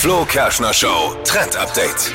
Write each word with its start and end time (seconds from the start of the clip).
Flo 0.00 0.24
Kerschner 0.24 0.72
Show 0.72 1.14
Trend 1.24 1.56
Update. 1.56 2.14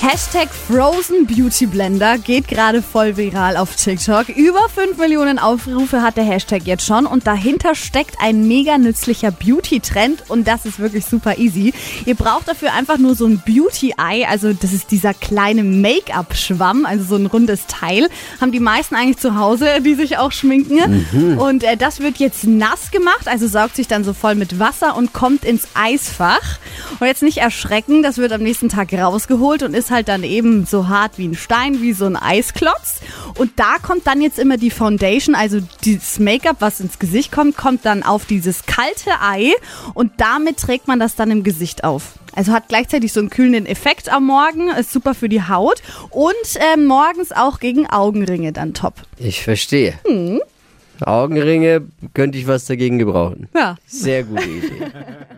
Hashtag 0.00 0.48
Frozen 0.68 1.26
Beauty 1.26 1.66
Blender 1.66 2.18
geht 2.18 2.46
gerade 2.46 2.82
voll 2.82 3.16
viral 3.16 3.56
auf 3.56 3.74
TikTok. 3.74 4.28
Über 4.28 4.68
5 4.68 4.96
Millionen 4.96 5.40
Aufrufe 5.40 6.02
hat 6.02 6.16
der 6.16 6.22
Hashtag 6.22 6.62
jetzt 6.66 6.86
schon 6.86 7.04
und 7.04 7.26
dahinter 7.26 7.74
steckt 7.74 8.14
ein 8.20 8.46
mega 8.46 8.78
nützlicher 8.78 9.32
Beauty-Trend 9.32 10.24
und 10.28 10.46
das 10.46 10.66
ist 10.66 10.78
wirklich 10.78 11.04
super 11.04 11.38
easy. 11.38 11.74
Ihr 12.04 12.14
braucht 12.14 12.46
dafür 12.46 12.72
einfach 12.74 12.98
nur 12.98 13.16
so 13.16 13.26
ein 13.26 13.42
Beauty-Eye, 13.44 14.26
also 14.26 14.52
das 14.52 14.72
ist 14.72 14.92
dieser 14.92 15.12
kleine 15.12 15.64
Make-up-Schwamm, 15.64 16.86
also 16.86 17.02
so 17.02 17.16
ein 17.16 17.26
rundes 17.26 17.66
Teil. 17.66 18.08
Haben 18.40 18.52
die 18.52 18.60
meisten 18.60 18.94
eigentlich 18.94 19.18
zu 19.18 19.36
Hause, 19.36 19.80
die 19.80 19.94
sich 19.94 20.18
auch 20.18 20.30
schminken. 20.30 21.36
Und 21.40 21.64
äh, 21.64 21.76
das 21.76 21.98
wird 21.98 22.18
jetzt 22.18 22.44
nass 22.44 22.92
gemacht, 22.92 23.26
also 23.26 23.48
saugt 23.48 23.74
sich 23.74 23.88
dann 23.88 24.04
so 24.04 24.12
voll 24.12 24.36
mit 24.36 24.60
Wasser 24.60 24.96
und 24.96 25.12
kommt 25.12 25.44
ins 25.44 25.66
Eisfach. 25.74 26.58
Und 27.00 27.06
jetzt 27.06 27.15
nicht 27.22 27.38
erschrecken, 27.38 28.02
das 28.02 28.18
wird 28.18 28.32
am 28.32 28.42
nächsten 28.42 28.68
Tag 28.68 28.92
rausgeholt 28.92 29.62
und 29.62 29.74
ist 29.74 29.90
halt 29.90 30.08
dann 30.08 30.22
eben 30.22 30.66
so 30.66 30.88
hart 30.88 31.18
wie 31.18 31.28
ein 31.28 31.34
Stein, 31.34 31.80
wie 31.80 31.92
so 31.92 32.06
ein 32.06 32.16
Eisklotz. 32.16 33.00
Und 33.36 33.52
da 33.56 33.76
kommt 33.82 34.06
dann 34.06 34.20
jetzt 34.20 34.38
immer 34.38 34.56
die 34.56 34.70
Foundation, 34.70 35.34
also 35.34 35.60
dieses 35.84 36.18
Make-up, 36.18 36.56
was 36.60 36.80
ins 36.80 36.98
Gesicht 36.98 37.32
kommt, 37.32 37.56
kommt 37.56 37.84
dann 37.84 38.02
auf 38.02 38.24
dieses 38.24 38.66
kalte 38.66 39.10
Ei 39.20 39.52
und 39.94 40.12
damit 40.18 40.58
trägt 40.58 40.88
man 40.88 40.98
das 40.98 41.14
dann 41.16 41.30
im 41.30 41.42
Gesicht 41.42 41.84
auf. 41.84 42.14
Also 42.34 42.52
hat 42.52 42.68
gleichzeitig 42.68 43.12
so 43.12 43.20
einen 43.20 43.30
kühlenden 43.30 43.64
Effekt 43.64 44.10
am 44.12 44.26
Morgen, 44.26 44.68
ist 44.70 44.92
super 44.92 45.14
für 45.14 45.28
die 45.28 45.42
Haut 45.42 45.82
und 46.10 46.34
äh, 46.56 46.76
morgens 46.76 47.32
auch 47.32 47.60
gegen 47.60 47.86
Augenringe 47.88 48.52
dann 48.52 48.74
top. 48.74 48.94
Ich 49.16 49.42
verstehe. 49.42 49.94
Augenringe 51.00 51.86
könnte 52.14 52.38
ich 52.38 52.46
was 52.46 52.66
dagegen 52.66 52.98
gebrauchen. 52.98 53.48
Ja. 53.54 53.76
Sehr 53.86 54.24
gute 54.24 54.44
Idee. 54.44 54.82